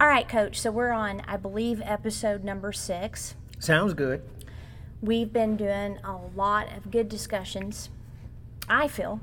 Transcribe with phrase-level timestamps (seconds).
[0.00, 0.58] All right, Coach.
[0.58, 3.34] So we're on, I believe, episode number six.
[3.58, 4.22] Sounds good.
[5.02, 7.90] We've been doing a lot of good discussions.
[8.66, 9.20] I feel.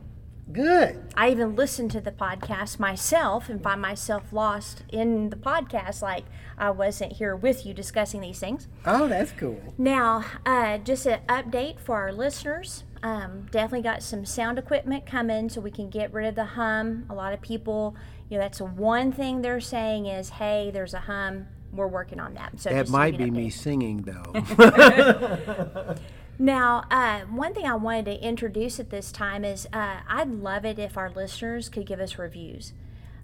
[0.52, 1.04] Good.
[1.16, 6.26] I even listen to the podcast myself and find myself lost in the podcast, like
[6.60, 8.68] I wasn't here with you discussing these things.
[8.86, 9.60] Oh, that's cool.
[9.80, 12.84] Now, uh, just an update for our listeners.
[13.04, 17.06] Um, definitely got some sound equipment coming so we can get rid of the hum.
[17.10, 17.96] A lot of people,
[18.30, 21.48] you know, that's one thing they're saying is, hey, there's a hum.
[21.74, 22.60] We're working on that.
[22.60, 25.96] So That might be me singing though.
[26.40, 30.66] Now, uh, one thing I wanted to introduce at this time is uh, I'd love
[30.66, 32.74] it if our listeners could give us reviews.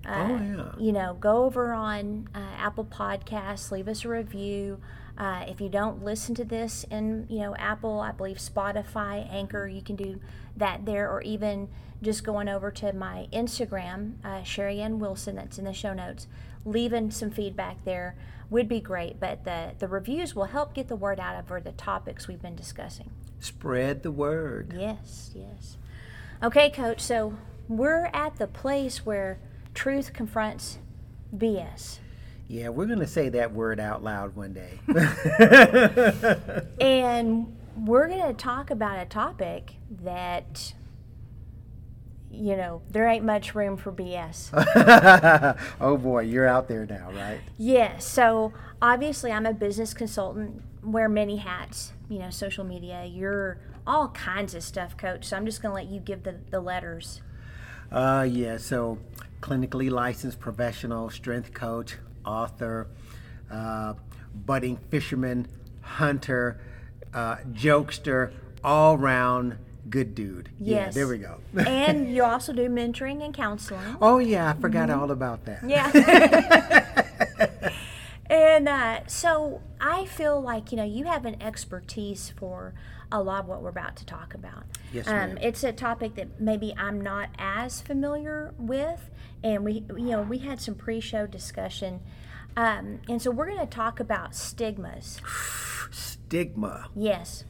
[0.05, 0.71] Uh, Oh, yeah.
[0.83, 4.79] You know, go over on uh, Apple Podcasts, leave us a review.
[5.15, 9.67] Uh, if you don't listen to this in, you know, Apple, I believe Spotify, Anchor,
[9.67, 10.19] you can do
[10.57, 11.69] that there, or even
[12.03, 16.27] just going over to my Instagram, uh, Sherry Ann Wilson, that's in the show notes,
[16.65, 18.15] leaving some feedback there
[18.49, 19.19] would be great.
[19.19, 22.55] But the, the reviews will help get the word out over the topics we've been
[22.55, 23.09] discussing.
[23.39, 24.73] Spread the word.
[24.77, 25.77] Yes, yes.
[26.41, 27.35] Okay, coach, so
[27.67, 29.39] we're at the place where
[29.73, 30.77] truth confronts
[31.35, 31.99] BS.
[32.47, 34.79] Yeah, we're gonna say that word out loud one day.
[36.81, 40.73] And we're going to talk about a topic that,
[42.33, 44.49] you know, there ain't much room for BS.
[45.81, 47.39] oh boy, you're out there now, right?
[47.57, 53.59] yes, so obviously I'm a business consultant, wear many hats, you know, social media, you're
[53.85, 55.25] all kinds of stuff, coach.
[55.25, 57.21] So I'm just going to let you give the, the letters.
[57.91, 58.57] Uh, yeah.
[58.57, 58.97] So,
[59.41, 62.87] clinically licensed professional, strength coach, author,
[63.51, 63.93] uh,
[64.33, 65.47] budding fisherman,
[65.81, 66.59] hunter,
[67.13, 69.57] uh, jokester, all round
[69.89, 70.49] good dude.
[70.59, 70.95] Yeah, Yes.
[70.95, 71.39] there we go.
[71.67, 73.97] and you also do mentoring and counseling.
[74.01, 75.63] oh yeah, I forgot all about that.
[75.67, 75.89] Yeah.
[78.29, 82.73] and uh, so I feel like, you know, you have an expertise for
[83.11, 84.63] a lot of what we're about to talk about.
[84.91, 85.37] Yes, um, ma'am.
[85.41, 89.09] It's a topic that maybe I'm not as familiar with.
[89.43, 91.99] And we, you know, we had some pre show discussion.
[92.55, 95.19] Um, and so we're going to talk about stigmas.
[95.91, 96.87] Stigma.
[96.95, 97.43] Yes.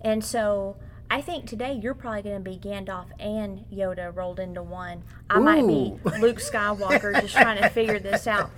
[0.00, 0.76] And so
[1.10, 5.02] I think today you're probably going to be Gandalf and Yoda rolled into one.
[5.30, 8.50] I might be Luke Skywalker just trying to figure this out.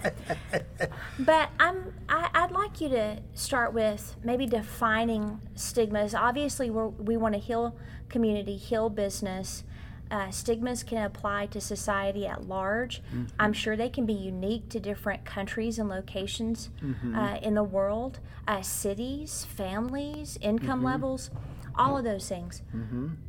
[1.19, 6.15] But I'm I, I'd like you to start with maybe defining stigmas.
[6.15, 7.77] Obviously, we're, we want to heal
[8.09, 9.63] community, heal business.
[10.11, 13.01] Uh, stigmas can apply to society at large.
[13.39, 16.71] I'm sure they can be unique to different countries and locations
[17.17, 18.19] uh, in the world,
[18.49, 21.31] uh, cities, families, income levels,
[21.75, 22.63] all of those things.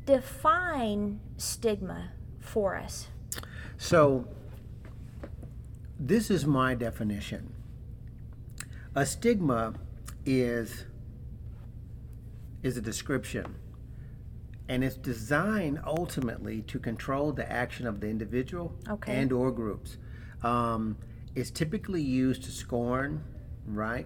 [0.06, 3.08] Define stigma for us.
[3.78, 4.28] So,
[6.00, 7.54] this is my definition.
[8.96, 9.74] A stigma
[10.26, 10.86] is
[12.64, 13.56] is a description,
[14.70, 19.16] and it's designed ultimately to control the action of the individual Okay.
[19.16, 19.98] and or groups.
[20.44, 20.98] Um,
[21.34, 23.24] it's typically used to scorn,
[23.66, 24.06] right?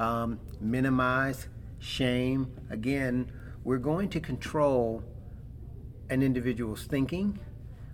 [0.00, 1.46] Um, minimize,
[1.78, 2.50] shame.
[2.70, 3.30] Again,
[3.68, 5.04] we're going to control
[6.08, 7.38] an individual's thinking.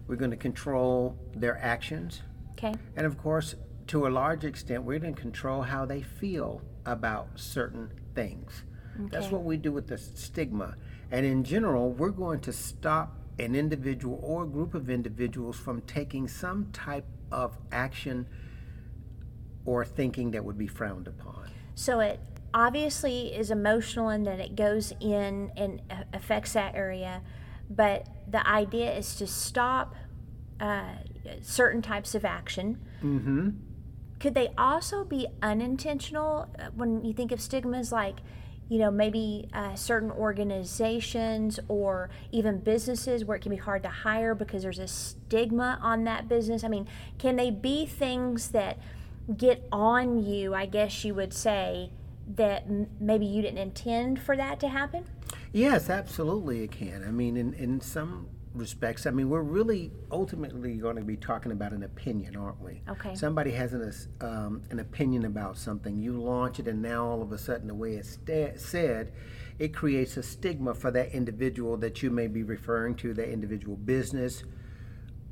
[0.06, 2.22] We're going to control their actions.
[2.52, 2.72] Okay.
[2.94, 3.56] And of course,
[3.88, 8.62] to a large extent, we're going to control how they feel about certain things.
[9.10, 10.76] That's what we do with the stigma.
[11.10, 15.80] And in general, we're going to stop an individual or a group of individuals from
[15.80, 18.28] taking some type of action
[19.64, 21.50] or thinking that would be frowned upon.
[21.74, 22.20] So it
[22.54, 25.82] obviously is emotional in that it goes in and
[26.14, 27.20] affects that area,
[27.68, 29.94] but the idea is to stop
[30.60, 30.94] uh,
[31.42, 32.80] certain types of action.
[33.02, 33.50] Mm-hmm.
[34.20, 38.20] Could they also be unintentional uh, when you think of stigmas like?
[38.66, 43.90] You know, maybe uh, certain organizations or even businesses where it can be hard to
[43.90, 46.64] hire because there's a stigma on that business.
[46.64, 46.88] I mean,
[47.18, 48.78] can they be things that
[49.36, 51.90] get on you, I guess you would say,
[52.26, 55.04] that m- maybe you didn't intend for that to happen?
[55.52, 57.04] Yes, absolutely it can.
[57.06, 61.52] I mean, in, in some respects, I mean, we're really ultimately going to be talking
[61.52, 62.82] about an opinion, aren't we?
[62.88, 63.14] Okay.
[63.14, 67.32] Somebody has an, um, an opinion about something, you launch it, and now all of
[67.32, 69.12] a sudden, the way it's sta- said,
[69.58, 73.76] it creates a stigma for that individual that you may be referring to, that individual
[73.76, 74.44] business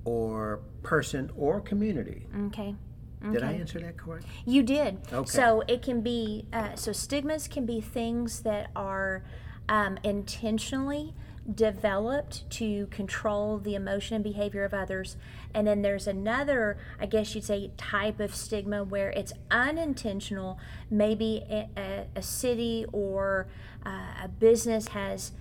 [0.05, 2.27] or person or community.
[2.47, 2.75] Okay.
[3.31, 4.27] Did I answer that correct?
[4.45, 4.99] You did.
[5.13, 5.31] Okay.
[5.31, 9.23] So it can be, uh, so stigmas can be things that are
[9.69, 11.15] um, intentionally
[11.53, 15.17] developed to control the emotion and behavior of others.
[15.53, 20.59] And then there's another, I guess you'd say, type of stigma where it's unintentional.
[20.91, 23.49] Maybe a, a, a city or
[23.85, 25.33] uh, a business has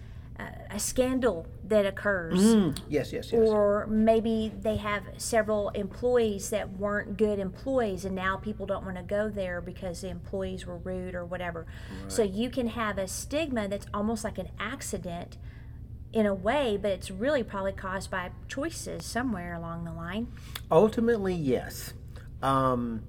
[0.69, 2.39] a scandal that occurs.
[2.39, 3.41] Mm, yes, yes, yes.
[3.41, 8.97] Or maybe they have several employees that weren't good employees, and now people don't want
[8.97, 11.65] to go there because the employees were rude or whatever.
[12.01, 12.11] Right.
[12.11, 15.37] So you can have a stigma that's almost like an accident
[16.13, 20.27] in a way, but it's really probably caused by choices somewhere along the line.
[20.69, 21.93] Ultimately, yes.
[22.41, 23.03] Um,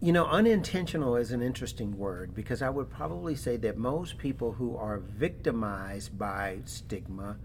[0.00, 4.52] you know, unintentional is an interesting word because I would probably say that most people
[4.52, 7.38] who are victimized by stigma,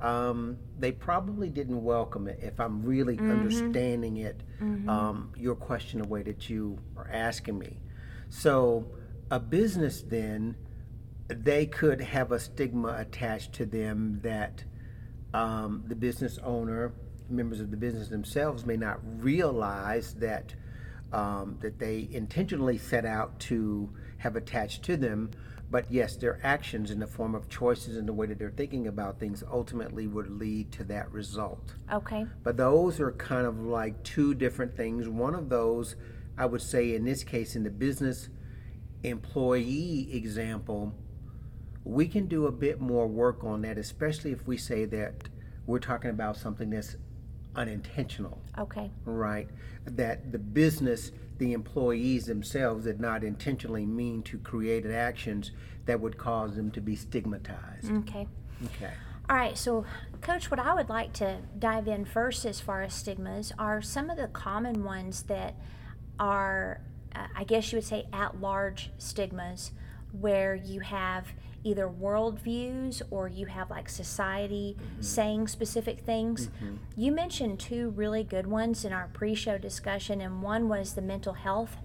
[0.00, 2.38] um, they probably didn't welcome it.
[2.42, 3.30] If I'm really mm-hmm.
[3.30, 4.88] understanding it, mm-hmm.
[4.88, 7.78] um, your question, the way that you are asking me.
[8.30, 8.86] So,
[9.30, 10.56] a business then
[11.28, 14.64] they could have a stigma attached to them that
[15.34, 16.94] um, the business owner,
[17.28, 20.54] members of the business themselves, may not realize that
[21.12, 25.30] um, that they intentionally set out to have attached to them.
[25.70, 28.86] But yes, their actions in the form of choices and the way that they're thinking
[28.86, 31.74] about things ultimately would lead to that result.
[31.92, 32.26] Okay.
[32.42, 35.08] But those are kind of like two different things.
[35.08, 35.96] One of those,
[36.38, 38.30] I would say, in this case, in the business
[39.02, 40.94] employee example,
[41.84, 45.28] we can do a bit more work on that, especially if we say that
[45.66, 46.96] we're talking about something that's
[47.58, 48.40] unintentional.
[48.56, 48.90] Okay.
[49.04, 49.48] Right?
[49.84, 55.50] That the business, the employees themselves did not intentionally mean to create actions
[55.86, 57.90] that would cause them to be stigmatized.
[57.90, 58.26] Okay.
[58.64, 58.92] Okay.
[59.28, 59.84] All right, so
[60.22, 64.08] Coach, what I would like to dive in first as far as stigmas are some
[64.08, 65.54] of the common ones that
[66.18, 66.80] are,
[67.14, 69.72] uh, I guess you would say, at large stigmas
[70.12, 71.26] where you have
[71.68, 75.02] either worldviews or you have like society mm-hmm.
[75.02, 76.46] saying specific things.
[76.46, 76.76] Mm-hmm.
[76.96, 81.02] You mentioned two really good ones in our pre show discussion, and one was the
[81.02, 81.76] mental health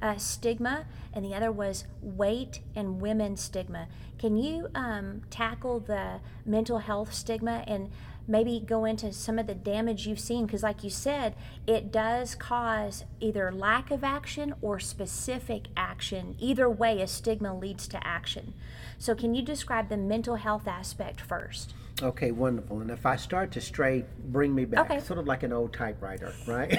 [0.00, 3.86] uh, stigma, and the other was weight and women stigma.
[4.18, 7.90] Can you um, tackle the mental health stigma and
[8.26, 10.46] maybe go into some of the damage you've seen?
[10.46, 11.34] Because, like you said,
[11.66, 16.36] it does cause either lack of action or specific action.
[16.38, 18.54] Either way, a stigma leads to action.
[18.98, 21.74] So, can you describe the mental health aspect first?
[22.00, 22.80] Okay, wonderful.
[22.80, 24.90] And if I start to stray, bring me back.
[24.90, 25.00] Okay.
[25.00, 26.76] Sort of like an old typewriter, right?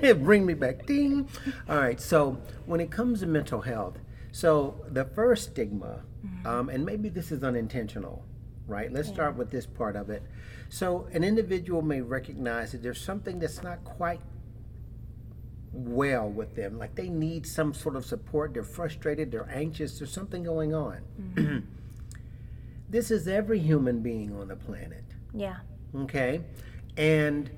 [0.22, 0.86] bring me back.
[0.86, 1.28] Ding.
[1.68, 2.00] All right.
[2.00, 3.98] So when it comes to mental health,
[4.30, 6.46] so the first stigma, mm-hmm.
[6.46, 8.24] um, and maybe this is unintentional,
[8.66, 8.92] right?
[8.92, 9.14] Let's yeah.
[9.14, 10.22] start with this part of it.
[10.72, 14.22] So an individual may recognize that there's something that's not quite
[15.70, 16.78] well with them.
[16.78, 18.54] Like they need some sort of support.
[18.54, 19.30] They're frustrated.
[19.30, 19.98] They're anxious.
[19.98, 21.00] There's something going on.
[21.20, 21.58] Mm-hmm.
[22.88, 25.04] this is every human being on the planet.
[25.34, 25.56] Yeah.
[25.94, 26.40] Okay.
[26.96, 27.50] And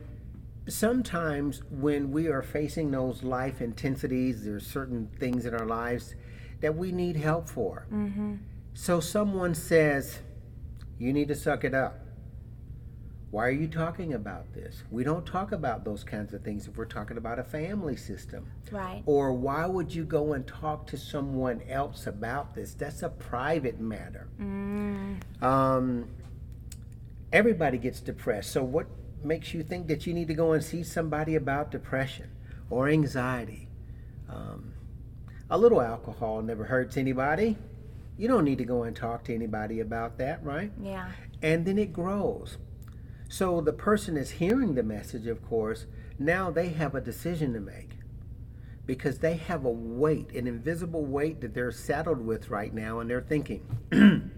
[0.67, 6.17] sometimes when we are facing those life intensities, there's certain things in our lives
[6.63, 7.87] that we need help for.
[7.93, 8.35] Mm-hmm.
[8.75, 10.19] So someone says,
[10.99, 12.04] you need to suck it up.
[13.35, 14.85] Why are you talking about this?
[14.93, 18.47] We don't talk about those kinds of things if we're talking about a family system.
[18.71, 19.03] Right.
[19.07, 22.75] Or why would you go and talk to someone else about this?
[22.75, 24.29] That's a private matter.
[24.41, 25.17] Mm.
[25.43, 26.09] Um,
[27.33, 28.53] everybody gets depressed.
[28.53, 28.87] So, what
[29.25, 32.31] makes you think that you need to go and see somebody about depression
[32.71, 33.67] or anxiety?
[34.29, 34.75] Um,
[35.51, 37.57] a little alcohol never hurts anybody.
[38.17, 40.71] You don't need to go and talk to anybody about that, right?
[40.81, 41.09] Yeah.
[41.43, 42.59] And then it grows.
[43.35, 45.87] So the person is hearing the message, of course,
[46.21, 47.97] now they have a decision to make
[48.87, 53.11] because they have a weight, an invisible weight that they're saddled with right now, and
[53.11, 53.67] they're thinking,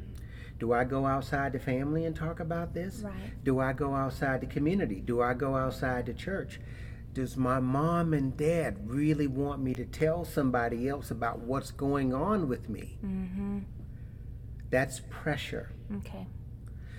[0.59, 3.03] Do I go outside the family and talk about this?
[3.05, 3.45] Right.
[3.45, 5.03] Do I go outside the community?
[5.03, 6.59] Do I go outside the church?
[7.13, 12.15] Does my mom and dad really want me to tell somebody else about what's going
[12.15, 12.97] on with me?
[13.05, 13.59] Mm-hmm.
[14.71, 15.71] That's pressure.
[15.99, 16.27] Okay.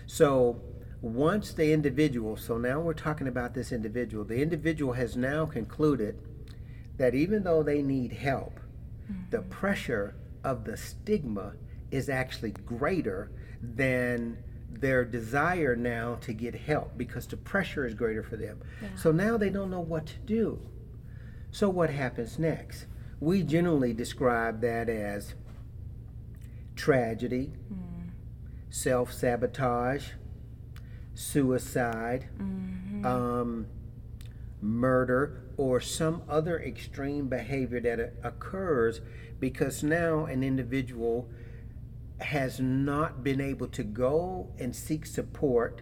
[0.06, 0.62] So
[1.01, 6.18] once the individual, so now we're talking about this individual, the individual has now concluded
[6.98, 8.60] that even though they need help,
[9.12, 9.30] mm-hmm.
[9.30, 11.54] the pressure of the stigma
[11.92, 13.30] is actually greater
[13.62, 14.38] than
[14.72, 18.60] their desire now to get help because the pressure is greater for them.
[18.82, 18.89] Yeah.
[18.96, 20.60] So now they don't know what to do.
[21.51, 22.86] So what happens next?
[23.20, 25.34] We generally describe that as
[26.75, 28.10] tragedy, mm.
[28.70, 30.10] self sabotage,
[31.18, 33.06] suicide, mm-hmm.
[33.06, 33.66] um,
[34.62, 39.02] murder, or some other extreme behavior that occurs
[39.40, 41.28] because now an individual
[42.20, 45.82] has not been able to go and seek support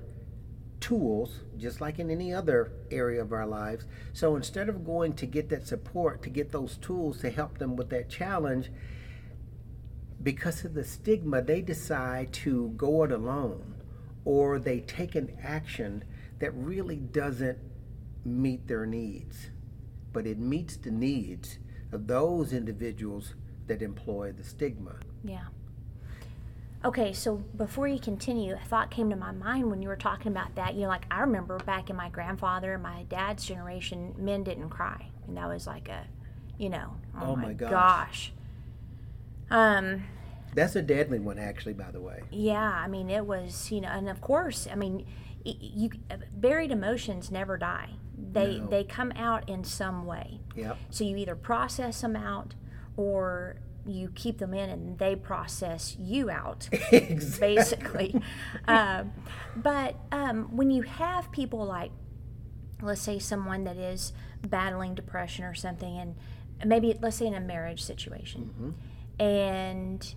[0.79, 5.25] tools just like in any other area of our lives so instead of going to
[5.25, 8.69] get that support to get those tools to help them with that challenge
[10.21, 13.74] because of the stigma they decide to go it alone
[14.25, 16.03] or they take an action
[16.39, 17.57] that really doesn't
[18.25, 19.49] meet their needs
[20.13, 21.57] but it meets the needs
[21.91, 23.35] of those individuals
[23.67, 25.45] that employ the stigma Yeah.
[26.83, 30.31] Okay, so before you continue, a thought came to my mind when you were talking
[30.31, 30.75] about that.
[30.75, 34.69] You know, like I remember back in my grandfather and my dad's generation, men didn't
[34.69, 35.07] cry.
[35.27, 36.05] And that was like a,
[36.59, 37.71] you know, oh, Oh my, my gosh.
[37.71, 38.33] gosh.
[39.49, 40.03] Um,
[40.55, 42.21] That's a deadly one, actually, by the way.
[42.31, 45.05] yeah, I mean, it was, you know, and of course, I mean,
[45.43, 45.89] you
[46.33, 47.91] buried emotions never die.
[48.17, 48.67] They No.
[48.67, 50.39] they come out in some way.
[50.55, 50.77] Yep.
[50.89, 52.55] So you either process them out
[52.97, 56.67] or you keep them in and they process you out.
[56.91, 57.55] exactly.
[57.55, 58.21] basically.
[58.67, 59.11] um,
[59.55, 61.91] but um, when you have people like,
[62.81, 64.13] let's say, someone that is
[64.47, 66.15] battling depression or something, and
[66.65, 68.73] maybe let's say in a marriage situation,
[69.19, 70.15] and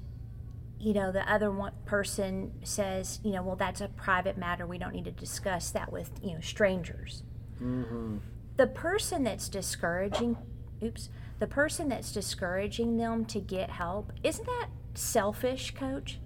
[0.81, 4.67] you know the other one person says, you know, well that's a private matter.
[4.67, 7.23] We don't need to discuss that with you know strangers.
[7.63, 8.19] Mm-hmm.
[8.57, 10.37] The person that's discouraging,
[10.83, 11.09] oops,
[11.39, 16.19] the person that's discouraging them to get help, isn't that selfish, coach?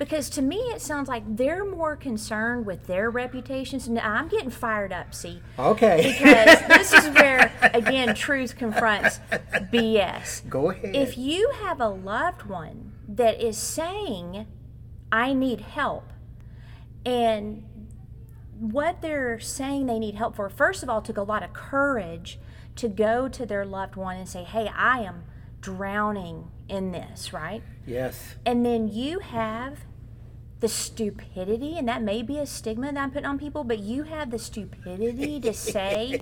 [0.00, 3.86] Because to me, it sounds like they're more concerned with their reputations.
[3.86, 5.42] And I'm getting fired up, see?
[5.58, 6.16] Okay.
[6.18, 10.48] Because this is where, again, truth confronts BS.
[10.48, 10.96] Go ahead.
[10.96, 14.46] If you have a loved one that is saying,
[15.10, 16.12] I need help,
[17.04, 17.64] and
[18.58, 22.38] what they're saying they need help for, first of all, took a lot of courage
[22.76, 25.24] to go to their loved one and say, Hey, I am
[25.60, 27.62] drowning in this, right?
[27.86, 28.36] yes.
[28.46, 29.80] And then you have
[30.60, 34.04] the stupidity, and that may be a stigma that I'm putting on people, but you
[34.04, 36.20] have the stupidity to say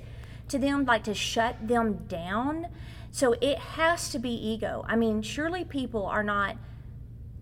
[0.49, 2.69] to them, like to shut them down.
[3.11, 4.85] So it has to be ego.
[4.89, 6.57] I mean, surely people are not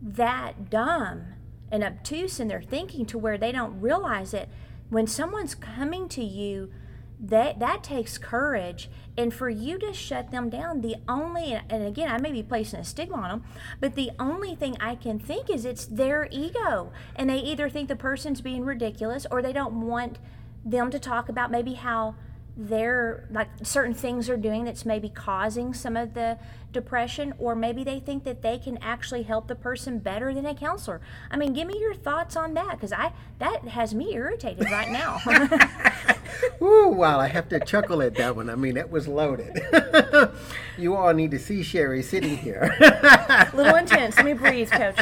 [0.02, 1.24] that dumb
[1.70, 4.48] and obtuse in their thinking to where they don't realize it.
[4.88, 6.70] When someone's coming to you,
[7.18, 12.10] that that takes courage and for you to shut them down the only and again
[12.10, 13.44] i may be placing a stigma on them
[13.80, 17.88] but the only thing i can think is it's their ego and they either think
[17.88, 20.18] the person's being ridiculous or they don't want
[20.62, 22.14] them to talk about maybe how
[22.56, 26.38] they're like certain things they're doing that's maybe causing some of the
[26.72, 30.54] depression or maybe they think that they can actually help the person better than a
[30.54, 34.64] counselor i mean give me your thoughts on that because i that has me irritated
[34.70, 35.18] right now
[36.62, 38.50] Ooh, wow, I have to chuckle at that one.
[38.50, 39.58] I mean, that was loaded.
[40.78, 42.74] you all need to see Sherry sitting here.
[43.54, 44.96] little intense let me breathe coach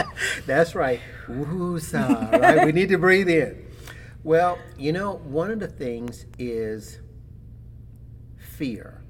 [0.46, 1.00] That's right.
[1.28, 2.64] Woo-saw, right?
[2.64, 3.64] We need to breathe in.
[4.22, 6.98] Well, you know, one of the things is
[8.56, 9.02] fear.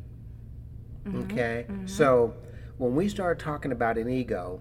[1.14, 1.66] Okay?
[1.86, 2.34] So
[2.78, 4.60] when we start talking about an ego,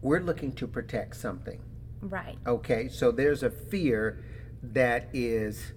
[0.00, 1.60] we're looking to protect something.
[2.00, 4.22] right Okay, so there's a fear
[4.62, 5.72] that is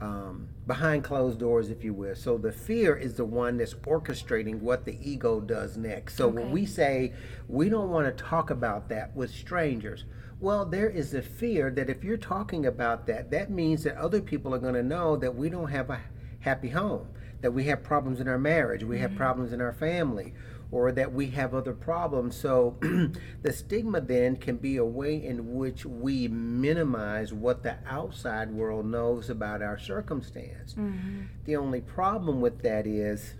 [0.00, 2.14] um, behind closed doors, if you will.
[2.14, 6.16] So the fear is the one that's orchestrating what the ego does next.
[6.16, 7.14] So when we say
[7.48, 10.04] we don't want to talk about that with strangers,
[10.38, 14.20] well, there is a fear that if you're talking about that, that means that other
[14.20, 16.00] people are going to know that we don't have a
[16.46, 17.08] happy home,
[17.40, 19.18] that we have problems in our marriage, we have mm-hmm.
[19.18, 20.32] problems in our family,
[20.70, 22.36] or that we have other problems.
[22.36, 22.78] So
[23.42, 28.86] the stigma then can be a way in which we minimize what the outside world
[28.86, 30.74] knows about our circumstance.
[30.74, 31.22] Mm-hmm.
[31.44, 33.34] The only problem with that is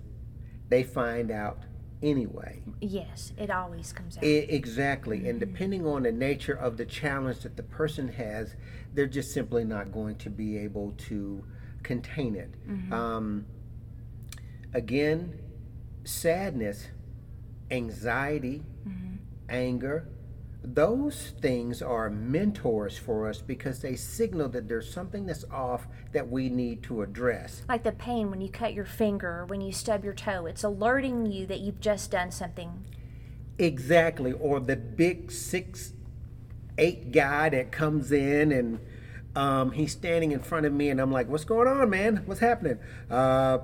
[0.69, 1.61] they find out
[2.03, 2.63] anyway.
[2.81, 5.29] yes it always comes out E- exactly.
[5.29, 5.53] And mm-hmm.
[5.53, 8.57] depending on the nature of the challenge that the person has,
[8.93, 11.45] they're just simply not going to be able to
[11.87, 12.50] contain it.
[12.93, 13.47] Um,
[14.75, 15.38] again,
[16.05, 16.88] sadness,
[17.71, 18.62] anxiety,
[19.49, 20.09] anger,
[20.62, 26.28] those things are mentors for us because they signal that there's something that's off that
[26.28, 27.62] we need to address.
[27.69, 30.64] like the pain when you cut your finger or when you stub your toe it's
[30.64, 32.85] alerting you that you've just done something
[33.59, 34.33] Exactly.
[34.33, 35.93] Or the big six,
[36.78, 38.78] eight guy that comes in and
[39.37, 42.23] um, he's standing in front of me, and I'm like, "What's going on, man?
[42.26, 42.78] What's happening?"
[43.11, 43.59] Uh,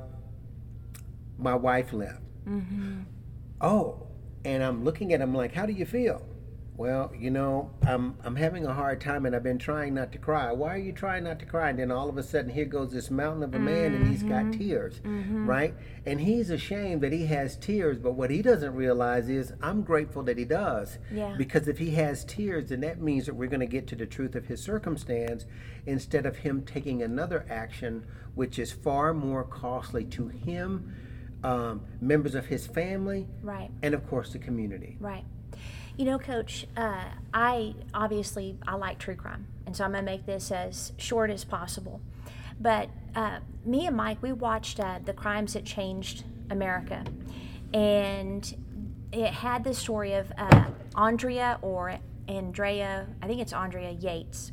[1.38, 2.20] my wife left.
[3.60, 4.06] Oh,
[4.44, 6.24] and I'm looking at him like, "How do you feel?"
[6.82, 10.18] Well, you know, I'm I'm having a hard time, and I've been trying not to
[10.18, 10.50] cry.
[10.50, 11.70] Why are you trying not to cry?
[11.70, 14.24] And then all of a sudden, here goes this mountain of a man, and he's
[14.24, 15.74] got tears, right?
[16.06, 20.24] And he's ashamed that he has tears, but what he doesn't realize is, I'm grateful
[20.24, 21.36] that he does, Yeah.
[21.38, 24.06] because if he has tears, then that means that we're going to get to the
[24.06, 25.46] truth of his circumstance
[25.86, 30.92] instead of him taking another action, which is far more costly to him,
[31.44, 33.70] um, members of his family, Right.
[33.82, 34.96] and of course the community.
[34.98, 35.24] Right.
[35.96, 40.26] You know, Coach, uh, I obviously I like true crime, and so I'm gonna make
[40.26, 42.00] this as short as possible.
[42.60, 47.04] But uh, me and Mike, we watched uh, the crimes that changed America,
[47.74, 48.54] and
[49.12, 50.64] it had the story of uh,
[50.96, 53.06] Andrea or Andrea.
[53.20, 54.52] I think it's Andrea Yates.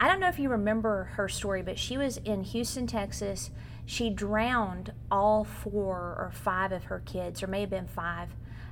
[0.00, 3.52] I don't know if you remember her story, but she was in Houston, Texas.
[3.86, 8.30] She drowned all four or five of her kids, or may have been five.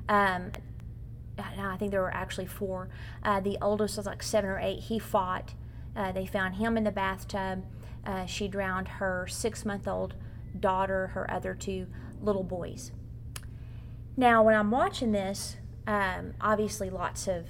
[0.09, 0.50] Um,
[1.56, 2.88] no, I think there were actually four.
[3.22, 4.80] Uh, the oldest was like seven or eight.
[4.80, 5.54] He fought.
[5.96, 7.64] Uh, they found him in the bathtub.
[8.06, 10.14] Uh, she drowned her six month old
[10.58, 11.87] daughter, her other two
[12.20, 12.92] little boys.
[14.16, 15.56] Now, when I'm watching this,
[15.87, 17.46] um, obviously lots of.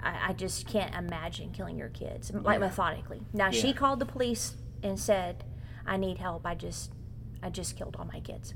[0.00, 2.66] I, I just can't imagine killing your kids, like Yeah.
[2.66, 3.20] methodically.
[3.32, 5.42] Now, she called the police and said,
[5.84, 6.46] I need help.
[6.46, 6.92] I just,
[7.42, 8.54] I just killed all my kids.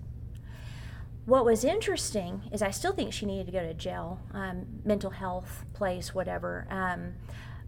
[1.25, 5.11] What was interesting is I still think she needed to go to jail, um, mental
[5.11, 6.67] health place, whatever.
[6.69, 7.15] Um,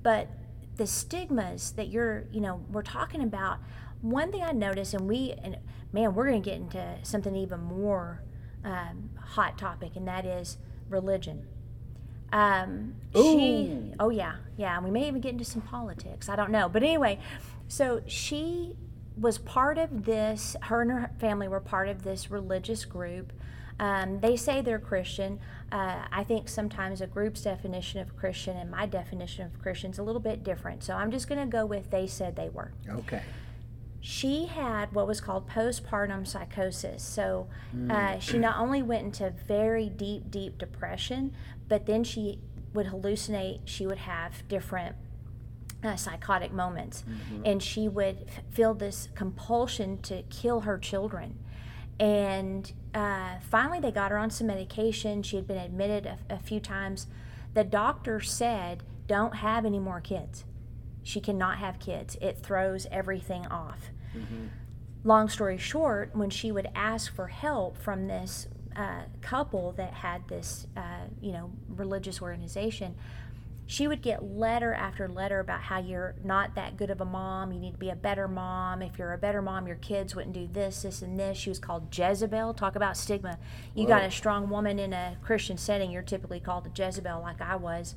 [0.02, 0.28] but
[0.76, 3.58] the stigmas that you're, you know, we're talking about.
[4.00, 5.56] One thing I noticed, and we, and
[5.92, 8.22] man, we're going to get into something even more
[8.64, 10.58] um, hot topic, and that is
[10.88, 11.46] religion.
[12.32, 14.80] Um, she, oh yeah, yeah.
[14.80, 16.28] We may even get into some politics.
[16.28, 17.20] I don't know, but anyway,
[17.68, 18.74] so she
[19.16, 20.56] was part of this.
[20.62, 23.32] Her and her family were part of this religious group.
[23.80, 25.40] Um, they say they're Christian.
[25.72, 29.98] Uh, I think sometimes a group's definition of Christian and my definition of Christian is
[29.98, 30.84] a little bit different.
[30.84, 33.22] So I'm just going to go with they said they were Okay.
[34.00, 37.02] she had what was called postpartum psychosis.
[37.02, 37.48] So
[37.90, 41.34] uh, she not only went into very deep, deep depression,
[41.68, 42.38] but then she
[42.74, 43.60] would hallucinate.
[43.64, 44.94] She would have different
[45.84, 47.04] uh, psychotic moments,
[47.44, 51.38] and she would f- feel this compulsion to kill her children.
[52.00, 55.22] And uh, finally, they got her on some medication.
[55.22, 57.06] She had been admitted a, a few times.
[57.54, 60.44] The doctor said, Don't have any more kids.
[61.02, 62.16] She cannot have kids.
[62.20, 63.90] It throws everything off.
[65.04, 70.26] Long story short, when she would ask for help from this uh, couple that had
[70.28, 72.94] this, uh, you know, religious organization,
[73.66, 77.52] she would get letter after letter about how you're not that good of a mom.
[77.52, 78.82] You need to be a better mom.
[78.82, 81.38] If you're a better mom, your kids wouldn't do this, this, and this.
[81.38, 82.54] She was called Jezebel.
[82.54, 83.38] Talk about stigma.
[83.74, 87.40] You got a strong woman in a Christian setting, you're typically called a Jezebel, like
[87.40, 87.94] I was.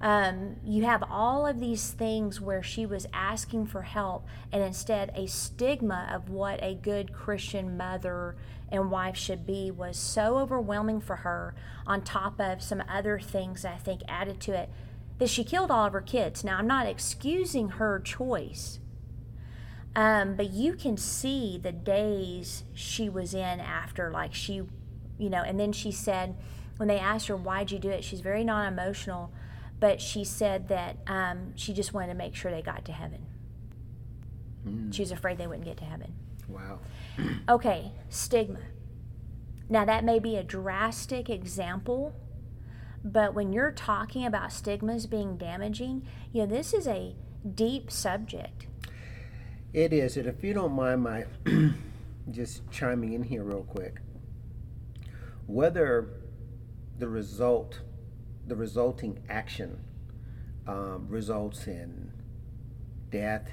[0.00, 5.12] Um, you have all of these things where she was asking for help, and instead,
[5.14, 8.34] a stigma of what a good Christian mother
[8.68, 11.54] and wife should be was so overwhelming for her,
[11.86, 14.70] on top of some other things I think added to it,
[15.22, 16.42] that she killed all of her kids.
[16.42, 18.80] Now, I'm not excusing her choice,
[19.94, 24.62] um, but you can see the daze she was in after, like she,
[25.18, 26.34] you know, and then she said,
[26.76, 28.02] when they asked her, why'd you do it?
[28.02, 29.30] She's very non emotional,
[29.78, 33.24] but she said that um, she just wanted to make sure they got to heaven.
[34.90, 36.14] She was afraid they wouldn't get to heaven.
[36.48, 36.80] Wow.
[37.48, 38.58] Okay, stigma.
[39.68, 42.12] Now, that may be a drastic example,
[43.04, 47.14] but when you're talking about stigmas being damaging, you know, this is a
[47.54, 48.66] deep subject.
[49.72, 51.24] It is, and if you don't mind my
[52.30, 54.00] just chiming in here real quick,
[55.46, 56.08] whether
[56.98, 57.80] the result,
[58.46, 59.80] the resulting action,
[60.66, 62.12] um, results in
[63.10, 63.50] death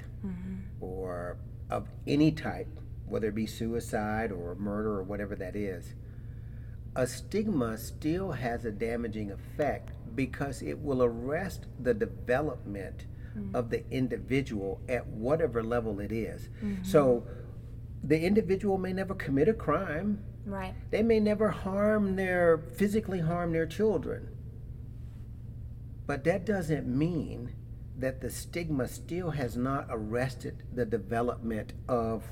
[0.80, 1.36] or
[1.70, 2.68] of any type,
[3.06, 5.94] whether it be suicide or murder or whatever that is,
[6.96, 13.54] a stigma still has a damaging effect because it will arrest the development mm-hmm.
[13.54, 16.48] of the individual at whatever level it is.
[16.62, 16.82] Mm-hmm.
[16.82, 17.26] So
[18.02, 20.24] the individual may never commit a crime.
[20.44, 20.74] Right.
[20.90, 24.28] They may never harm their physically harm their children.
[26.06, 27.54] But that doesn't mean
[27.96, 32.24] that the stigma still has not arrested the development of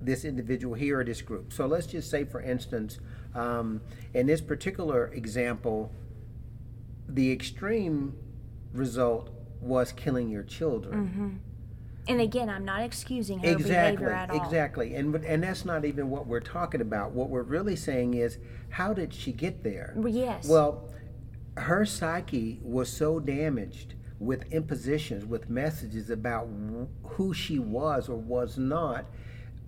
[0.00, 1.52] this individual here or this group.
[1.52, 2.98] So let's just say, for instance,
[3.34, 3.80] um,
[4.14, 5.90] in this particular example,
[7.08, 8.14] the extreme
[8.72, 11.40] result was killing your children.
[12.08, 14.42] And again, I'm not excusing her Exactly, behavior at all.
[14.44, 17.12] exactly, and and that's not even what we're talking about.
[17.12, 18.38] What we're really saying is,
[18.70, 19.92] how did she get there?
[19.96, 20.48] Well, Yes.
[20.48, 20.88] Well,
[21.56, 26.48] her psyche was so damaged with impositions, with messages about
[27.04, 29.04] who she was or was not.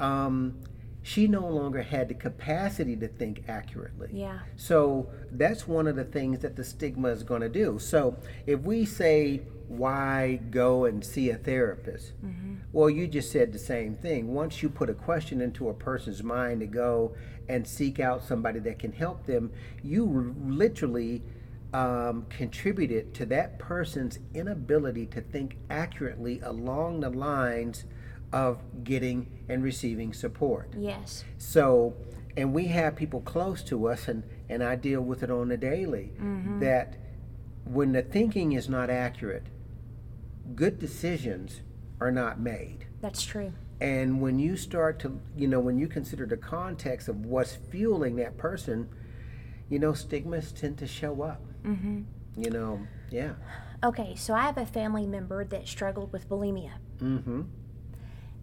[0.01, 0.59] Um,
[1.05, 4.09] she no longer had the capacity to think accurately.
[4.11, 4.39] Yeah.
[4.57, 7.79] So that's one of the things that the stigma is going to do.
[7.79, 12.15] So if we say, why go and see a therapist?
[12.25, 12.55] Mm-hmm.
[12.73, 14.33] Well, you just said the same thing.
[14.33, 17.15] Once you put a question into a person's mind to go
[17.51, 21.23] and seek out somebody that can help them, you literally
[21.75, 27.85] um, contributed to that person's inability to think accurately along the lines
[28.35, 30.69] of getting and receiving support.
[30.77, 31.23] Yes.
[31.39, 31.95] So,
[32.37, 35.57] and we have people close to us, and, and I deal with it on a
[35.57, 36.59] daily, mm-hmm.
[36.59, 36.97] that
[37.65, 39.47] when the thinking is not accurate,
[40.57, 41.61] good decisions
[42.01, 42.89] are not made.
[43.01, 43.53] That's true.
[43.81, 48.17] And when you start to, you know, when you consider the context of what's fueling
[48.17, 48.89] that person,
[49.69, 51.41] you know, stigmas tend to show up.
[51.65, 52.03] Mm-hmm.
[52.37, 52.81] You know,
[53.13, 53.35] yeah.
[53.85, 56.73] Okay, so I have a family member that struggled with bulimia.
[56.99, 57.43] Mm-hmm.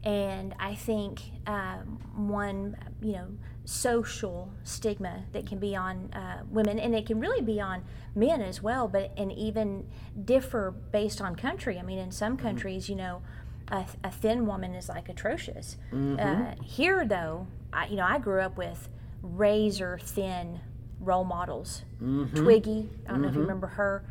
[0.03, 3.27] And I think um, one, you know,
[3.65, 7.83] social stigma that can be on uh, women, and it can really be on
[8.15, 9.87] men as well, but and even
[10.25, 11.77] differ based on country.
[11.77, 12.47] I mean, in some mm-hmm.
[12.47, 13.21] countries, you know,
[13.67, 15.77] a, a, thin woman is like atrocious.
[15.93, 16.19] Mm-hmm.
[16.19, 18.89] Uh, here, though, I, you know, I grew up with
[19.21, 20.59] razor thin
[20.99, 21.83] role models.
[22.01, 22.43] Mm-hmm.
[22.43, 23.47] Twiggy, I don't know if you mm-hmm.
[23.47, 24.03] remember her.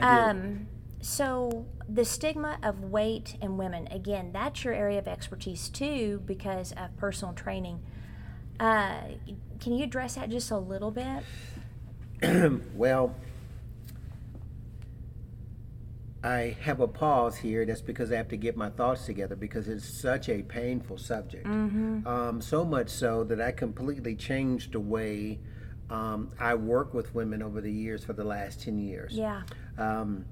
[0.00, 0.68] Um,
[1.00, 6.72] so the stigma of weight and women, again, that's your area of expertise too because
[6.72, 7.80] of personal training.
[8.58, 9.00] Uh,
[9.60, 11.22] can you address that just a little bit?
[12.74, 13.14] well,
[16.22, 17.64] I have a pause here.
[17.64, 21.46] That's because I have to get my thoughts together because it's such a painful subject.
[21.46, 22.06] Mm-hmm.
[22.06, 25.38] Um, so much so that I completely changed the way
[25.90, 29.12] um, I work with women over the years for the last 10 years.
[29.12, 29.42] Yeah.
[29.78, 30.24] Um,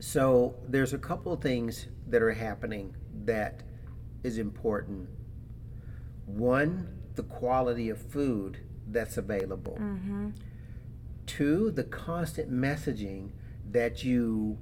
[0.00, 3.62] so there's a couple of things that are happening that
[4.24, 5.08] is important.
[6.26, 9.78] One, the quality of food that's available.
[9.80, 10.30] Mm-hmm.
[11.26, 13.30] Two, the constant messaging
[13.70, 14.58] that you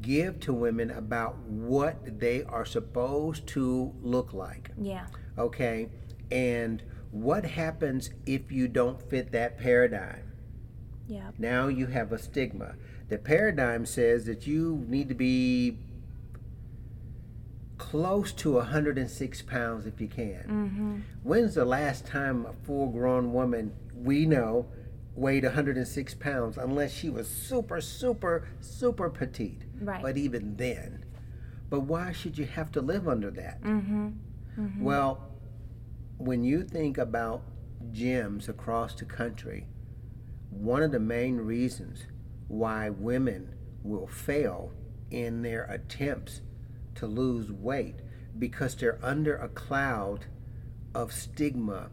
[0.00, 4.70] give to women about what they are supposed to look like.
[4.80, 5.06] Yeah.
[5.38, 5.88] Okay.
[6.30, 10.32] And what happens if you don't fit that paradigm?
[11.06, 11.30] Yeah.
[11.38, 12.74] Now you have a stigma.
[13.10, 15.76] The paradigm says that you need to be
[17.76, 20.44] close to 106 pounds if you can.
[20.46, 20.98] Mm-hmm.
[21.24, 24.68] When's the last time a full grown woman we know
[25.16, 29.62] weighed 106 pounds unless she was super, super, super petite?
[29.80, 30.00] Right.
[30.00, 31.04] But even then.
[31.68, 33.60] But why should you have to live under that?
[33.62, 34.08] Mm-hmm.
[34.56, 34.84] Mm-hmm.
[34.84, 35.26] Well,
[36.16, 37.42] when you think about
[37.92, 39.66] gyms across the country,
[40.50, 42.04] one of the main reasons
[42.50, 44.72] why women will fail
[45.10, 46.42] in their attempts
[46.96, 47.94] to lose weight
[48.38, 50.26] because they're under a cloud
[50.94, 51.88] of stigma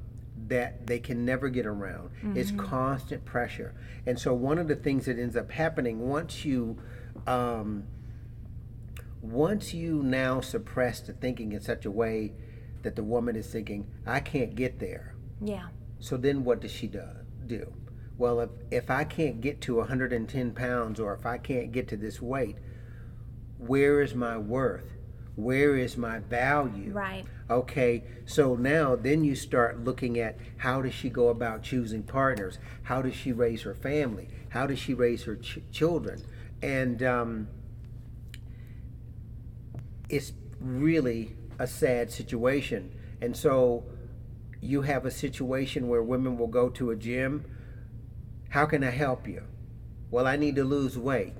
[0.47, 2.09] that they can never get around.
[2.09, 2.37] Mm-hmm.
[2.37, 3.75] It's constant pressure.
[4.05, 6.77] And so one of the things that ends up happening once you
[7.25, 7.83] um,
[9.21, 12.33] once you now suppress the thinking in such a way
[12.81, 15.15] that the woman is thinking, I can't get there.
[15.41, 15.67] Yeah.
[15.99, 17.03] So then what does she do?
[17.45, 17.73] do?
[18.17, 21.97] Well, if, if I can't get to 110 pounds or if I can't get to
[21.97, 22.57] this weight,
[23.57, 24.85] where is my worth?
[25.35, 26.91] Where is my value?
[26.93, 27.23] Right.
[27.49, 32.57] Okay, so now then you start looking at how does she go about choosing partners?
[32.83, 34.29] How does she raise her family?
[34.49, 36.23] How does she raise her ch- children?
[36.61, 37.47] And um,
[40.09, 42.91] it's really a sad situation.
[43.21, 43.83] And so
[44.59, 47.45] you have a situation where women will go to a gym
[48.57, 49.43] how can I help you?
[50.09, 51.35] Well, I need to lose weight.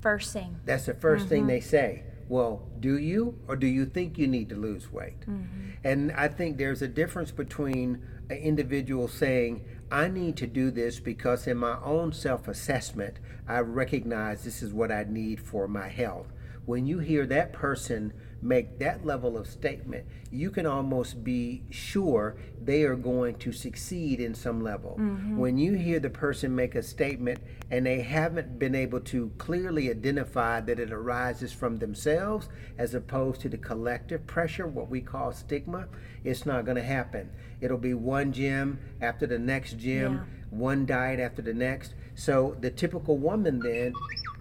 [0.00, 0.60] First thing.
[0.64, 1.28] That's the 1st mm-hmm.
[1.28, 2.04] thing they say.
[2.28, 5.22] Well, do you or do you think you need to lose weight?
[5.22, 5.70] Mm-hmm.
[5.82, 11.00] And I think there's a difference between an individual saying, I need to do this
[11.00, 15.88] because in my own self assessment, I recognize this is what I need for my
[15.88, 16.28] health.
[16.66, 22.36] When you hear that person make that level of statement, you can almost be sure
[22.62, 24.96] they are going to succeed in some level.
[25.00, 25.36] Mm-hmm.
[25.36, 27.38] When you hear the person make a statement
[27.70, 33.40] and they haven't been able to clearly identify that it arises from themselves as opposed
[33.42, 35.86] to the collective pressure, what we call stigma,
[36.24, 37.30] it's not going to happen.
[37.60, 40.20] It'll be one gym after the next gym, yeah.
[40.50, 41.94] one diet after the next.
[42.16, 43.92] So the typical woman then.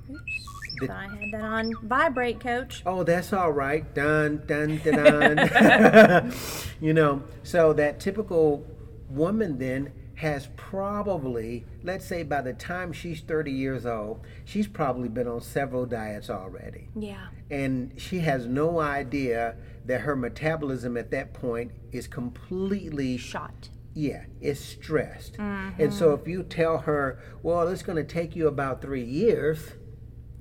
[0.09, 2.83] Oops the, I had that on vibrate, coach.
[2.85, 3.93] Oh, that's all right.
[3.93, 6.33] Dun dun dun dun.
[6.81, 8.65] you know, so that typical
[9.09, 15.09] woman then has probably, let's say by the time she's 30 years old, she's probably
[15.09, 16.87] been on several diets already.
[16.95, 17.27] Yeah.
[17.51, 23.69] And she has no idea that her metabolism at that point is completely Shot.
[23.93, 25.35] yeah, it's stressed.
[25.37, 26.21] And so mm-hmm.
[26.21, 29.73] if you tell her, well, it's going to take you about three years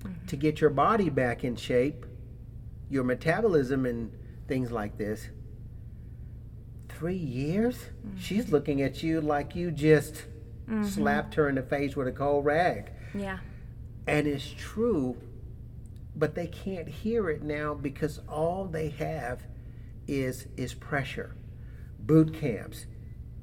[0.04, 0.26] Mm-hmm.
[0.26, 2.04] to get your body back in shape,
[2.90, 4.12] your metabolism and
[4.46, 5.28] things like this,
[6.90, 7.76] three years?
[7.76, 8.18] Mm-hmm.
[8.18, 10.26] She's looking at you like you just
[10.68, 10.84] mm-hmm.
[10.84, 12.92] slapped her in the face with a cold rag.
[13.14, 13.38] Yeah.
[14.06, 15.16] And it's true,
[16.14, 19.46] but they can't hear it now because all they have
[20.06, 21.34] is is pressure.
[21.98, 22.84] Boot camps,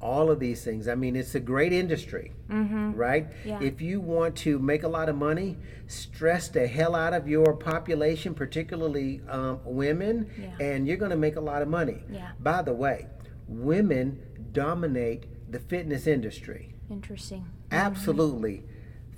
[0.02, 0.88] all of these things.
[0.88, 3.28] I mean, it's a great industry, right?
[3.44, 3.60] Yeah.
[3.62, 7.54] If you want to make a lot of money, stress the hell out of your
[7.54, 10.50] population, particularly um, women, Yeah.
[10.60, 12.02] and you're going to make a lot of money.
[12.10, 12.32] Yeah.
[12.40, 13.06] By the way,
[13.46, 14.20] women
[14.52, 16.74] dominate the fitness industry.
[16.90, 17.46] Interesting.
[17.70, 18.64] Absolutely.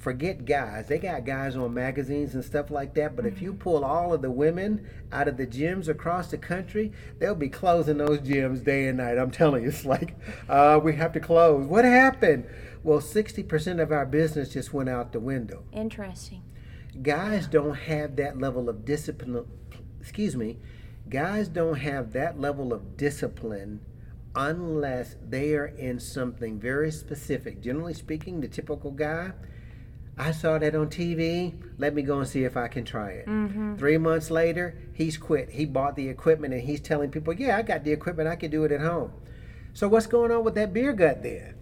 [0.04, 0.86] Forget guys.
[0.86, 3.16] They got guys on magazines and stuff like that.
[3.16, 3.44] But if Mm-hmm.
[3.46, 7.48] you pull all of the women out of the gyms across the country, they'll be
[7.48, 9.16] closing those gyms day and night.
[9.16, 10.14] I'm telling you, it's like,
[10.46, 11.66] uh, we have to close.
[11.66, 12.44] What happened?
[12.82, 15.64] Well, 60% of our business just went out the window.
[15.72, 16.42] Interesting.
[17.00, 19.46] Guys don't have that level of discipline.
[20.02, 20.58] Excuse me.
[21.08, 23.80] Guys don't have that level of discipline
[24.36, 27.62] unless they are in something very specific.
[27.62, 29.32] Generally speaking, the typical guy,
[30.16, 31.54] I saw that on TV.
[31.78, 33.26] Let me go and see if I can try it.
[33.26, 33.76] Mm-hmm.
[33.76, 35.50] Three months later, he's quit.
[35.50, 38.28] He bought the equipment and he's telling people, Yeah, I got the equipment.
[38.28, 39.12] I can do it at home.
[39.72, 41.56] So, what's going on with that beer gut then?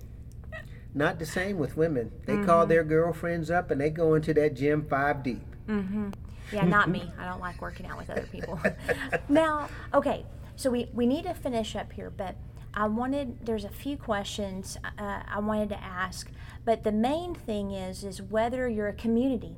[0.95, 2.13] Not the same with women.
[2.27, 2.69] They call mm-hmm.
[2.69, 5.43] their girlfriends up and they go into that gym five deep.
[5.67, 6.11] Mm-hmm.
[6.53, 7.11] Yeah, not me.
[7.19, 8.61] I don't like working out with other people.
[9.31, 12.37] now, okay, so we, we need to finish up here, but
[12.75, 16.31] I wanted, there's a few questions uh, I wanted to ask,
[16.65, 19.57] but the main thing is, is whether you're a community,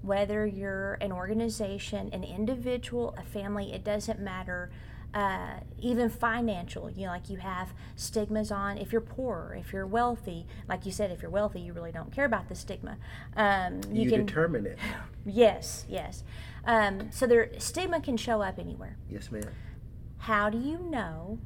[0.00, 4.70] whether you're an organization, an individual, a family, it doesn't matter.
[5.14, 9.86] Uh, even financial, you know, like you have stigmas on if you're poor, if you're
[9.86, 10.46] wealthy.
[10.70, 12.96] Like you said, if you're wealthy, you really don't care about the stigma.
[13.36, 14.78] Um, You, can determine it.
[15.26, 16.24] Yes, yes.
[16.64, 18.96] Um, so there stigma can show up anywhere.
[19.10, 19.44] Yes, ma'am.
[20.16, 21.38] How do you know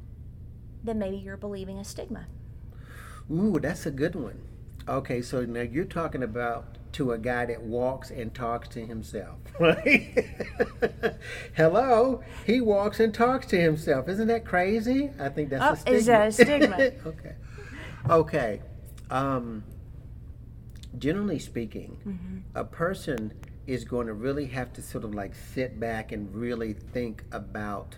[0.83, 2.27] that maybe you're believing a stigma?
[3.29, 4.39] Ooh, that's a good one.
[4.87, 9.37] Okay, so now you're talking about to a guy that walks and talks to himself,
[9.59, 10.25] right?
[11.55, 14.07] Hello, he walks and talks to himself.
[14.07, 15.11] Isn't that crazy?
[15.19, 15.97] I think that's Oh, a stigma.
[15.97, 16.75] is that a stigma?
[17.05, 17.35] okay,
[18.09, 18.61] okay.
[19.11, 19.63] Um,
[20.97, 22.37] generally speaking, Mm-hmm.
[22.55, 23.33] a person
[23.67, 27.97] is going to really have to sort of like sit back and really think about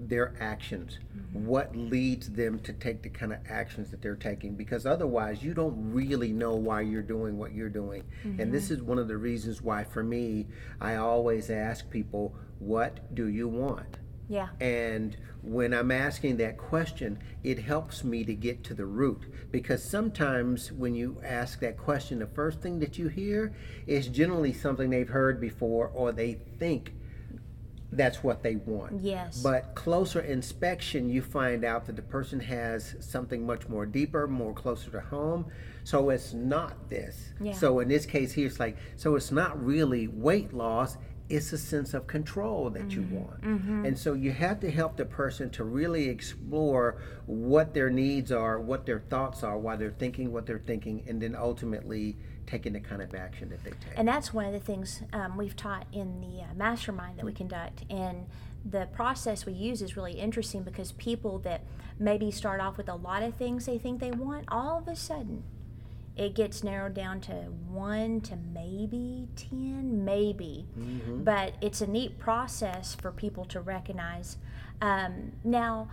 [0.00, 1.46] their actions, mm-hmm.
[1.46, 5.54] what leads them to take the kind of actions that they're taking, because otherwise you
[5.54, 8.04] don't really know why you're doing what you're doing.
[8.38, 8.74] And this mm-hmm.
[8.74, 10.46] is one of the reasons why, for me,
[10.80, 13.98] I always ask people, What do you want?
[14.28, 14.48] Yeah.
[14.60, 19.24] And when I'm asking that question, it helps me to get to the root.
[19.50, 23.54] Because sometimes when you ask that question, the first thing that you hear
[23.86, 26.92] is generally something they've heard before or they think
[27.90, 29.02] that's what they want.
[29.02, 29.40] Yes.
[29.42, 34.52] But closer inspection, you find out that the person has something much more deeper, more
[34.52, 35.46] closer to home.
[35.84, 37.32] So it's not this.
[37.40, 37.52] Yeah.
[37.52, 40.98] So in this case here, it's like, so it's not really weight loss,
[41.30, 43.14] it's a sense of control that you mm-hmm.
[43.14, 43.40] want.
[43.42, 43.84] Mm-hmm.
[43.86, 48.60] And so you have to help the person to really explore what their needs are,
[48.60, 52.16] what their thoughts are, why they're thinking what they're thinking, and then ultimately
[52.48, 53.96] taking the kind of action that they take.
[53.96, 57.32] And that's one of the things um, we've taught in the uh, mastermind that we
[57.32, 57.84] conduct.
[57.90, 58.26] And
[58.64, 61.62] the process we use is really interesting because people that
[61.98, 64.96] maybe start off with a lot of things they think they want, all of a
[64.96, 65.42] sudden,
[66.16, 67.32] it gets narrowed down to
[67.68, 70.66] one to maybe 10, maybe.
[71.24, 74.38] But it's a neat process for people to recognize.
[74.80, 75.90] Um, now,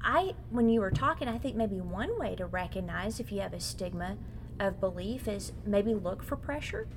[0.00, 3.52] I when you were talking, I think maybe one way to recognize if you have
[3.52, 4.16] a stigma
[4.60, 6.88] of belief is maybe look for pressure.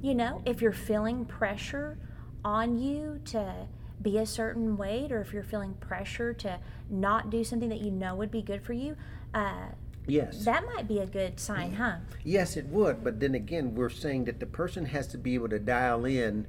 [0.00, 1.98] You know, if you're feeling pressure
[2.44, 3.66] on you to
[4.02, 6.58] be a certain weight, or if you're feeling pressure to
[6.90, 8.96] not do something that you know would be good for you,
[9.32, 9.68] uh,
[10.06, 10.44] yes.
[10.44, 11.96] that might be a good sign, huh?
[12.22, 13.02] Yes, it would.
[13.02, 16.46] But then again, we're saying that the person has to be able to dial in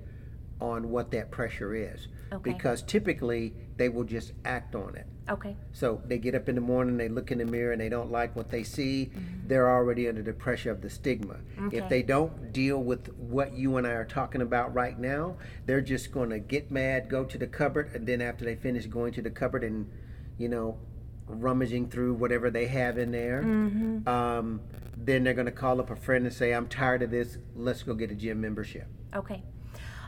[0.59, 2.07] on what that pressure is.
[2.33, 2.51] Okay.
[2.53, 5.05] Because typically they will just act on it.
[5.29, 5.55] Okay.
[5.71, 8.11] So they get up in the morning, they look in the mirror, and they don't
[8.11, 9.11] like what they see.
[9.47, 11.37] They're already under the pressure of the stigma.
[11.59, 11.77] Okay.
[11.77, 15.81] If they don't deal with what you and I are talking about right now, they're
[15.81, 19.13] just going to get mad, go to the cupboard, and then after they finish going
[19.13, 19.89] to the cupboard and,
[20.37, 20.77] you know,
[21.27, 23.41] rummaging through whatever they have in there.
[23.41, 24.61] Um,
[24.95, 27.37] then they're going to call up a friend and say, I'm tired of this.
[27.55, 28.87] Let's go get a gym membership.
[29.15, 29.43] Okay.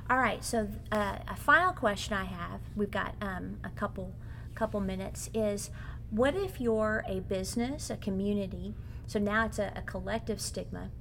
[0.09, 0.43] All right.
[0.43, 2.61] So uh, a final question I have.
[2.75, 4.13] We've got um, a couple
[4.55, 5.29] couple minutes.
[5.33, 5.69] Is
[6.09, 8.73] what if you're a business, a community?
[9.05, 10.91] So now it's a, a collective stigma.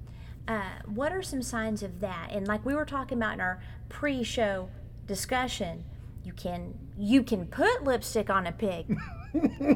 [0.49, 2.31] Uh, what are some signs of that?
[2.33, 4.69] And like we were talking about in our pre-show
[5.07, 5.85] discussion,
[6.25, 8.97] you can you can put lipstick on a pig.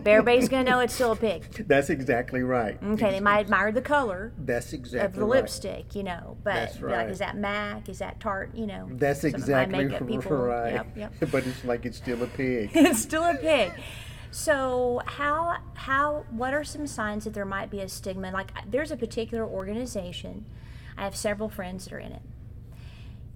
[0.04, 1.64] Bearbay's gonna know it's still a pig.
[1.68, 2.78] That's exactly right.
[2.82, 5.30] Okay, they might admire the color That's exactly of the right.
[5.42, 7.88] lipstick, you know, but That's be like, is that MAC?
[7.88, 8.56] Is that Tarte?
[8.56, 10.72] You know, That's some of my exactly people- right.
[10.74, 11.12] Yep, yep.
[11.32, 12.70] but it's like it's still a pig.
[12.74, 13.72] it's still a pig.
[14.32, 18.30] So how how what are some signs that there might be a stigma?
[18.30, 20.46] Like there's a particular organization.
[20.96, 22.22] I have several friends that are in it.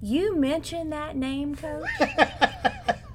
[0.01, 1.89] You mention that name, coach.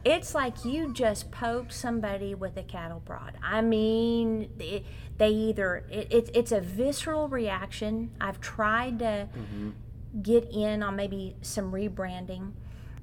[0.10, 3.38] It's like you just poked somebody with a cattle prod.
[3.43, 4.84] I mean, it,
[5.17, 8.12] they either it, it, it's a visceral reaction.
[8.19, 9.28] I've tried to
[10.24, 12.54] get in on maybe some rebranding.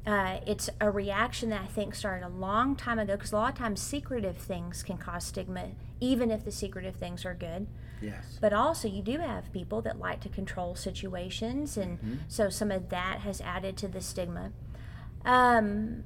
[0.05, 3.53] Uh, it's a reaction that I think started a long time ago because a lot
[3.53, 7.67] of times secretive things can cause stigma, even if the secretive things are good.
[8.01, 8.39] yes.
[8.41, 12.89] But also, you do have people that like to control situations, and so some of
[12.91, 14.53] that has added to the stigma.
[15.25, 16.05] Um,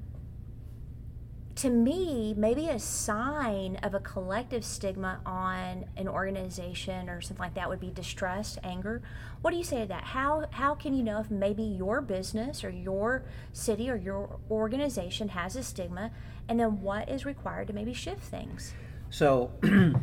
[1.57, 7.55] to me, maybe a sign of a collective stigma on an organization or something like
[7.55, 9.03] that would be distrust, anger.
[9.43, 10.05] What do you say to that?
[10.05, 15.31] How how can you know if maybe your business or your city or your organization
[15.31, 16.13] has a stigma,
[16.49, 18.75] and then what is required to maybe shift things?
[19.11, 19.51] So,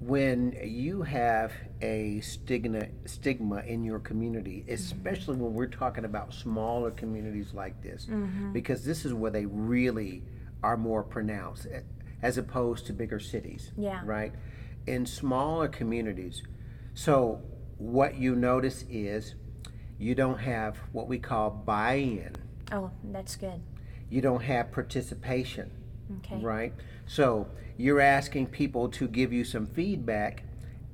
[0.00, 4.74] when you have a stigma stigma in your community, mm-hmm.
[4.74, 8.52] especially when we're talking about smaller communities like this, mm-hmm.
[8.52, 10.22] because this is where they really
[10.62, 11.80] are more pronounced, eh,
[12.22, 13.72] as opposed to bigger cities.
[13.76, 14.02] Yeah.
[14.04, 14.32] Right.
[14.86, 16.42] In smaller communities,
[16.94, 17.42] so
[17.78, 19.34] what you notice is
[19.98, 22.34] you don't have what we call buy-in.
[22.72, 23.60] Oh, that's good.
[24.08, 25.70] You don't have participation
[26.18, 26.40] Okay.
[26.42, 26.74] right?
[27.06, 30.42] So you're asking people to give you some feedback,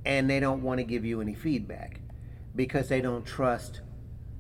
[0.05, 2.01] and they don't want to give you any feedback
[2.55, 3.81] because they don't trust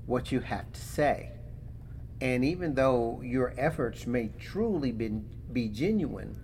[0.06, 1.30] what you have to say.
[2.20, 5.08] And even though your efforts may truly be,
[5.52, 6.40] be genuine,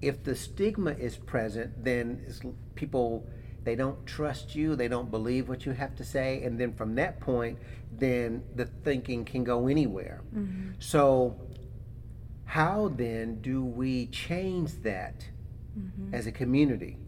[0.00, 2.40] if the stigma is present, then it's,
[2.74, 3.26] people
[3.64, 6.96] they don't trust you, they don't believe what you have to say, and then from
[6.96, 7.58] that point,
[7.96, 10.22] then the thinking can go anywhere.
[10.34, 10.72] Mm-hmm.
[10.80, 11.38] So
[12.44, 15.24] how then do we change that
[15.78, 16.12] mm-hmm.
[16.12, 16.98] as a community?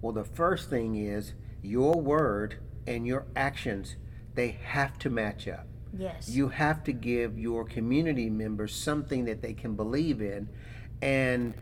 [0.00, 3.96] Well, the first thing is your word and your actions,
[4.34, 5.66] they have to match up.
[5.96, 6.28] Yes.
[6.28, 10.48] You have to give your community members something that they can believe in.
[11.02, 11.54] And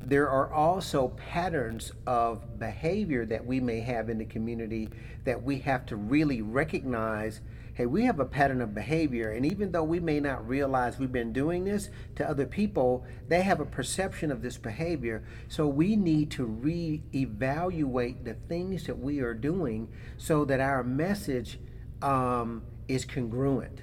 [0.00, 4.88] there are also patterns of behavior that we may have in the community
[5.24, 7.40] that we have to really recognize
[7.74, 11.10] hey, we have a pattern of behavior, and even though we may not realize we've
[11.10, 15.24] been doing this to other people, they have a perception of this behavior.
[15.48, 21.58] So we need to reevaluate the things that we are doing so that our message
[22.00, 23.80] um, is congruent.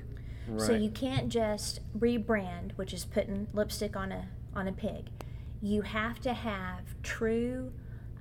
[0.47, 0.67] Right.
[0.67, 5.09] So you can't just rebrand, which is putting lipstick on a on a pig.
[5.61, 7.71] You have to have true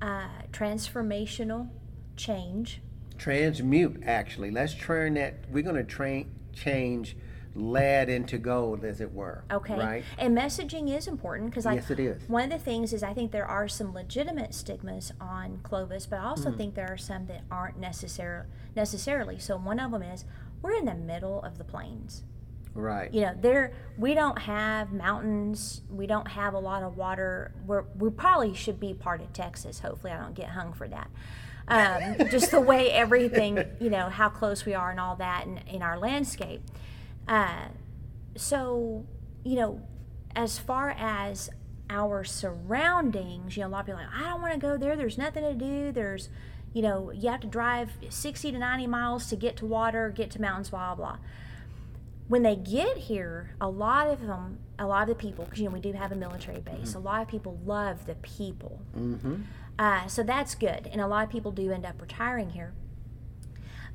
[0.02, 1.68] uh, transformational
[2.16, 2.80] change.
[3.18, 7.16] transmute actually let's turn that we're going to train change
[7.54, 9.76] lead into gold as it were Okay.
[9.76, 12.22] right And messaging is important because Yes, it is.
[12.28, 16.18] one of the things is I think there are some legitimate stigmas on Clovis, but
[16.20, 19.38] I also think there are some that aren't necessarily necessarily.
[19.38, 20.24] So one of them is
[20.62, 22.24] we're in the middle of the plains.
[22.74, 23.12] right.
[23.12, 27.52] You know there we don't have mountains we don't have a lot of water.
[27.66, 29.80] We're, we probably should be part of texas.
[29.80, 31.10] Hopefully i don't get hung for that.
[31.68, 35.58] Um, just the way everything you know how close we are and all that in,
[35.68, 36.62] in our landscape.
[37.28, 37.68] Uh,
[38.36, 39.04] so
[39.44, 39.82] you know
[40.36, 41.50] as far as
[41.88, 44.76] our surroundings you know a lot of people are like i don't want to go
[44.76, 44.94] there.
[44.96, 45.90] There's nothing to do.
[45.92, 46.28] There's
[46.72, 50.30] you know you have to drive 60 to 90 miles to get to water get
[50.30, 51.16] to mountains blah blah
[52.30, 55.64] when they get here, a lot of them, a lot of the people, because you
[55.64, 58.80] know we do have a military base, a lot of people love the people.
[58.96, 59.42] mm-hmm.
[59.76, 62.72] Uh, so that's good, and a lot of people do end up retiring here.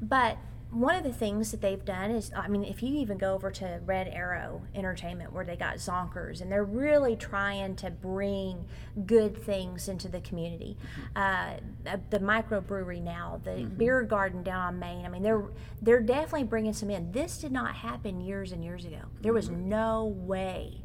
[0.01, 0.37] But
[0.71, 3.49] one of the things that they've done is, I mean, if you even go over
[3.51, 8.65] to Red Arrow Entertainment where they got Zonkers, and they're really trying to bring
[9.05, 10.77] good things into the community.
[11.15, 11.87] Mm-hmm.
[11.87, 13.75] Uh, uh, the microbrewery now, the mm-hmm.
[13.77, 15.05] beer garden down on Main.
[15.05, 15.45] I mean, they're
[15.81, 17.11] they're definitely bringing some in.
[17.11, 19.01] This did not happen years and years ago.
[19.21, 19.69] There was mm-hmm.
[19.69, 20.81] no way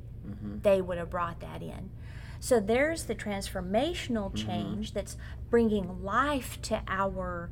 [0.62, 1.90] they would have brought that in.
[2.38, 5.16] So there's the transformational change that's
[5.50, 7.50] bringing life to our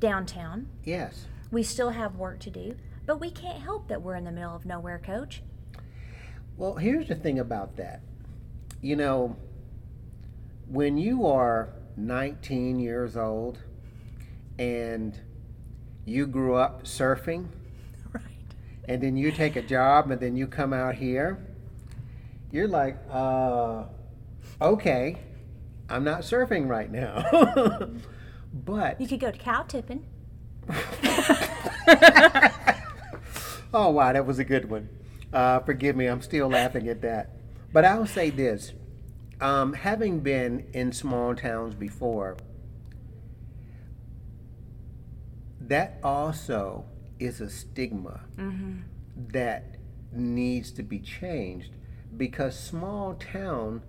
[0.00, 0.68] downtown.
[0.84, 1.26] Yes.
[1.50, 2.76] We still have work to do,
[3.06, 5.42] but we can't help that we're in the middle of nowhere, coach.
[6.56, 8.02] Well, here's the thing about that.
[8.82, 9.36] You know,
[10.68, 13.58] when you are 19 years old
[14.58, 15.18] and
[16.04, 17.46] you grew up surfing,
[18.12, 18.22] Right.
[18.86, 21.38] and then you take a job and then you come out here,
[22.50, 23.84] you're like, uh,
[24.60, 25.18] okay,
[25.88, 27.88] I'm not surfing right now.
[28.52, 30.04] but, You could go to cow tipping.
[33.72, 34.88] oh, wow, that was a good one.
[35.32, 37.36] Uh, forgive me, I'm still laughing at that.
[37.72, 38.72] But I'll say this
[39.40, 42.36] um, having been in small towns before,
[45.60, 46.84] that also
[47.18, 48.20] is a stigma
[49.28, 49.76] that
[50.12, 51.72] needs to be changed
[52.16, 53.82] because small town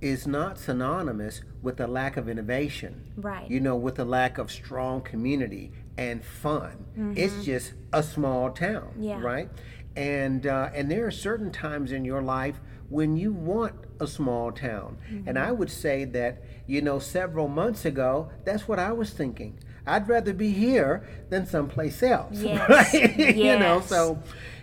[0.00, 3.12] is not synonymous with a lack of innovation.
[3.16, 3.50] Right.
[3.50, 6.84] You know, with a lack of strong community and fun.
[7.16, 7.42] It's mm-hmm.
[7.42, 9.20] just a small town, Yeah.
[9.20, 9.48] right?
[9.94, 14.52] And uh, and there are certain times in your life when you want a small
[14.52, 14.98] town.
[15.08, 15.38] And mm-hmm.
[15.38, 19.58] I would say that, you know, several months ago, that's what I was thinking.
[19.86, 22.38] I'd rather be here than someplace else.
[22.42, 22.68] Yes.
[22.68, 23.18] Right?
[23.36, 24.22] you know, so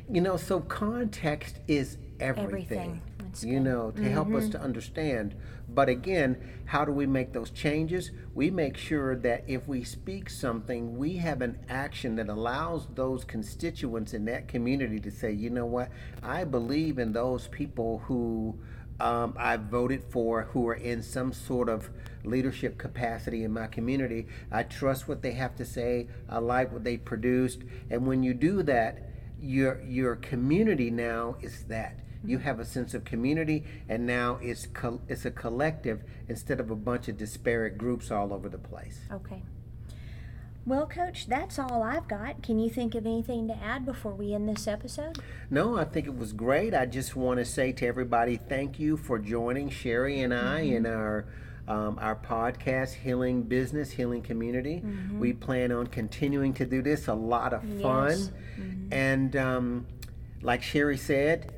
[0.10, 3.02] you know, so context is everything.
[3.20, 3.54] Everything.
[3.54, 4.52] You know, to help us mm-hmm.
[4.54, 5.36] to understand.
[5.80, 8.12] But again, how do we make those changes?
[8.36, 13.24] We make sure that if we speak something, we have an action that allows those
[13.24, 15.90] constituents in that community to say, you know what,
[16.22, 18.60] I believe in those people who
[19.00, 21.90] um, I voted for who are in some sort of
[22.26, 24.28] leadership capacity in my community.
[24.52, 26.08] I trust what they have to say.
[26.28, 27.62] I like what they produced.
[27.90, 29.12] And when you do that,
[29.42, 34.66] your your community now is that you have a sense of community and now it's
[34.68, 39.00] co- it's a collective instead of a bunch of disparate groups all over the place
[39.12, 39.42] Okay.
[40.66, 42.44] Well, coach, that's all I've got.
[42.44, 45.18] Can you think of anything to add before we end this episode?
[45.50, 48.96] no i think it was great i just want to say to everybody thank you
[48.98, 51.26] for joining sherry and i in our
[51.68, 54.84] um, our podcast healing business healing community
[55.18, 58.32] we plan on continuing to do this a lot of fun Yes.
[58.92, 59.88] and um,
[60.44, 61.52] like sherry said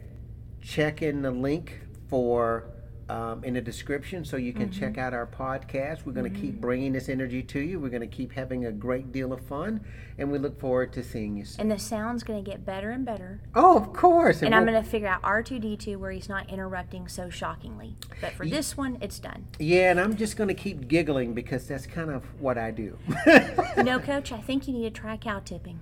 [0.61, 2.65] check in the link for
[3.09, 6.05] um, in the description so you can check out our podcast.
[6.05, 7.77] We're going to keep bringing this energy to you.
[7.77, 9.83] We're going to keep having a great deal of fun,
[10.17, 11.59] and we look forward to seeing you soon.
[11.59, 13.41] And the sound's going to get better and better.
[13.53, 14.41] Oh, of course.
[14.41, 17.97] And I'm we'll- going to figure out R2D2 where he's not interrupting so shockingly.
[18.21, 19.47] But for this one, it's done.
[19.59, 22.97] yeah, and I'm just going to keep giggling because that's kind of what I do.
[23.77, 25.79] You know, coach, I think you need to try cow tipping.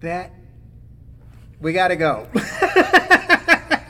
[0.00, 0.32] that
[1.60, 2.26] we got to go.